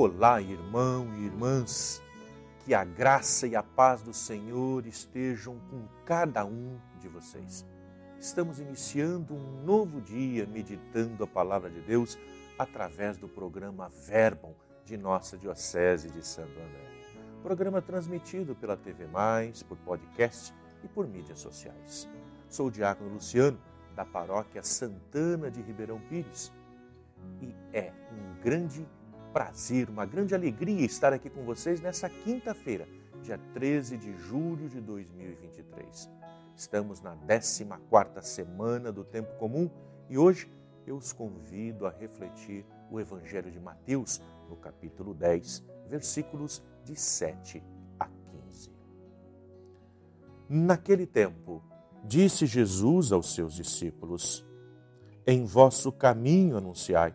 [0.00, 2.00] Olá, irmão e irmãs.
[2.64, 7.66] Que a graça e a paz do Senhor estejam com cada um de vocês.
[8.16, 12.16] Estamos iniciando um novo dia meditando a palavra de Deus
[12.56, 17.42] através do programa Verbum de nossa Diocese de Santo André.
[17.42, 20.54] Programa transmitido pela TV Mais, por podcast
[20.84, 22.08] e por mídias sociais.
[22.48, 23.58] Sou o Diácono Luciano,
[23.96, 26.52] da paróquia Santana de Ribeirão Pires.
[27.42, 28.86] E é um grande
[29.38, 32.88] prazer, uma grande alegria estar aqui com vocês nessa quinta-feira,
[33.22, 36.10] dia 13 de julho de 2023.
[36.56, 39.70] Estamos na 14 semana do tempo comum
[40.10, 40.50] e hoje
[40.84, 44.20] eu os convido a refletir o Evangelho de Mateus,
[44.50, 47.62] no capítulo 10, versículos de 7
[47.96, 48.72] a 15.
[50.48, 51.62] Naquele tempo,
[52.02, 54.44] disse Jesus aos seus discípulos:
[55.24, 57.14] Em vosso caminho anunciai,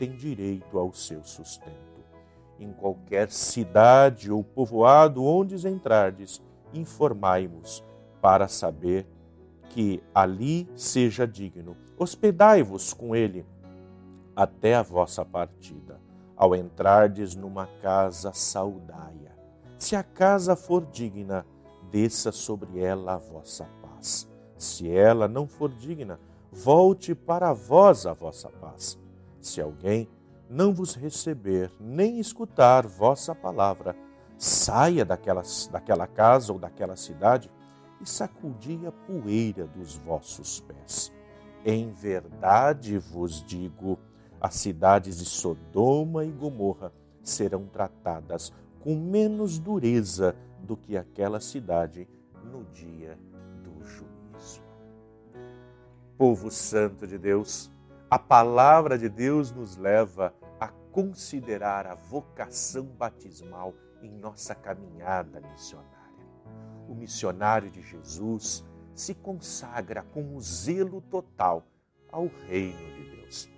[0.00, 1.76] tem direito ao seu sustento.
[2.58, 7.84] Em qualquer cidade ou povoado onde entrardes, informai-vos
[8.18, 9.06] para saber
[9.68, 11.76] que ali seja digno.
[11.98, 13.44] Hospedai-vos com ele
[14.34, 16.00] até a vossa partida.
[16.34, 19.36] Ao entrardes numa casa, saudaia.
[19.78, 21.44] Se a casa for digna,
[21.90, 24.26] desça sobre ela a vossa paz.
[24.56, 26.18] Se ela não for digna,
[26.50, 28.98] volte para vós a vossa paz.
[29.40, 30.08] Se alguém
[30.48, 33.96] não vos receber nem escutar vossa palavra,
[34.36, 37.50] saia daquela, daquela casa ou daquela cidade
[38.00, 41.12] e sacudi a poeira dos vossos pés.
[41.64, 43.98] Em verdade vos digo,
[44.40, 52.08] as cidades de Sodoma e Gomorra serão tratadas com menos dureza do que aquela cidade
[52.42, 53.18] no dia
[53.62, 54.62] do juízo.
[56.16, 57.70] Povo santo de Deus,
[58.10, 63.72] a palavra de Deus nos leva a considerar a vocação batismal
[64.02, 66.26] em nossa caminhada missionária.
[66.88, 68.64] O missionário de Jesus
[68.96, 71.64] se consagra com o zelo total
[72.10, 73.48] ao reino de Deus.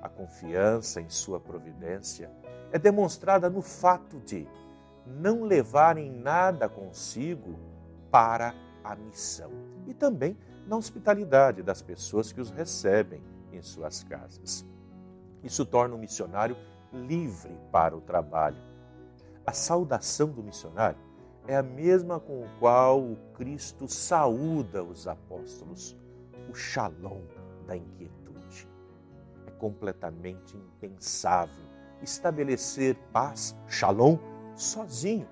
[0.00, 2.30] A confiança em sua providência
[2.72, 4.48] é demonstrada no fato de
[5.04, 7.58] não levarem nada consigo
[8.10, 9.50] para a missão
[9.86, 10.34] e também
[10.66, 14.66] na hospitalidade das pessoas que os recebem em suas casas.
[15.42, 16.56] Isso torna o missionário
[16.92, 18.56] livre para o trabalho.
[19.46, 20.98] A saudação do missionário
[21.46, 25.96] é a mesma com o qual o Cristo saúda os apóstolos,
[26.48, 27.22] o shalom
[27.66, 28.68] da inquietude.
[29.46, 31.64] É completamente impensável
[32.00, 34.18] estabelecer paz, shalom,
[34.54, 35.28] sozinho,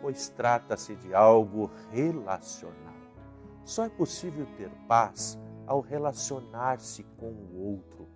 [0.00, 2.94] pois trata-se de algo relacional.
[3.64, 8.08] Só é possível ter paz ao relacionar-se com o outro,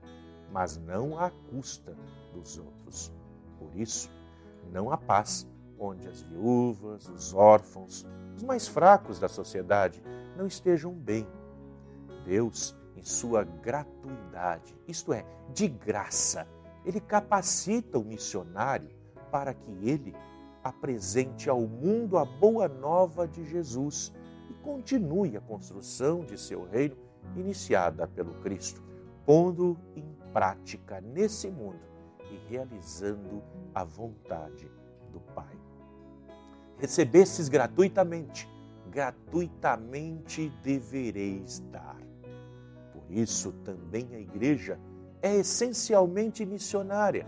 [0.53, 1.97] mas não à custa
[2.33, 3.13] dos outros.
[3.59, 4.11] Por isso,
[4.73, 5.47] não há paz
[5.79, 8.07] onde as viúvas, os órfãos,
[8.37, 10.03] os mais fracos da sociedade
[10.37, 11.27] não estejam bem.
[12.25, 16.47] Deus, em sua gratuidade, isto é, de graça,
[16.85, 18.91] ele capacita o missionário
[19.31, 20.15] para que ele
[20.63, 24.13] apresente ao mundo a boa nova de Jesus
[24.51, 26.97] e continue a construção de seu reino
[27.37, 28.83] iniciada pelo Cristo,
[29.25, 31.81] pondo em prática nesse mundo
[32.31, 33.43] e realizando
[33.75, 34.71] a vontade
[35.13, 35.59] do Pai.
[36.79, 38.49] Recebestes gratuitamente,
[38.91, 42.01] gratuitamente devereis dar.
[42.93, 44.79] Por isso também a igreja
[45.23, 47.27] é essencialmente missionária,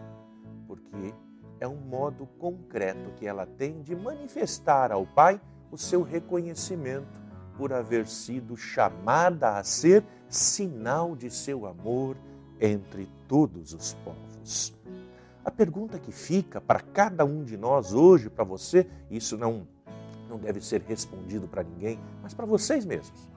[0.67, 1.15] porque
[1.61, 5.41] é um modo concreto que ela tem de manifestar ao Pai
[5.71, 7.22] o seu reconhecimento
[7.57, 12.17] por haver sido chamada a ser sinal de seu amor
[12.61, 14.75] entre todos os povos.
[15.45, 19.67] A pergunta que fica para cada um de nós hoje, para você, isso não,
[20.29, 23.29] não deve ser respondido para ninguém, mas para vocês mesmos.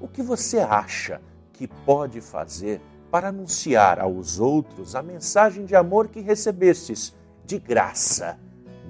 [0.00, 1.20] O que você acha
[1.52, 2.80] que pode fazer
[3.10, 7.14] para anunciar aos outros a mensagem de amor que recebestes
[7.44, 8.38] de graça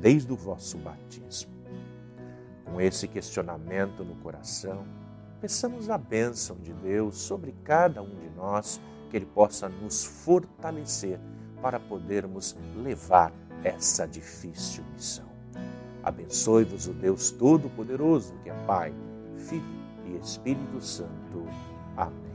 [0.01, 1.58] desde o vosso batismo?
[2.71, 4.85] Com esse questionamento no coração,
[5.41, 8.81] peçamos a bênção de Deus sobre cada um de nós,
[9.11, 11.19] que Ele possa nos fortalecer
[11.63, 13.33] para podermos levar
[13.65, 15.27] essa difícil missão.
[16.03, 18.95] Abençoe-vos o Deus Todo-Poderoso, que é Pai,
[19.37, 19.65] Filho
[20.07, 21.47] e Espírito Santo.
[21.97, 22.28] Amém.